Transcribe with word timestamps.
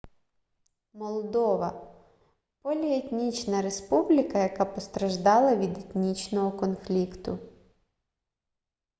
молдова 0.93 1.87
поліетнічна 2.61 3.61
республіка 3.61 4.39
яка 4.43 4.65
постраждала 4.65 5.55
від 5.55 5.77
етнічного 5.77 6.51
конфлікту 6.51 7.39